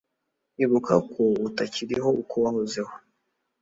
[0.63, 2.93] ibuka ko utakiriho uko wahozeho